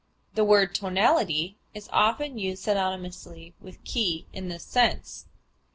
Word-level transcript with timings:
The 0.33 0.43
word 0.43 0.73
tonality 0.73 1.57
is 1.75 1.87
often 1.93 2.39
used 2.39 2.65
synonymously 2.65 3.53
with 3.61 3.83
key 3.83 4.25
in 4.33 4.49
this 4.49 4.63
sense. 4.65 5.27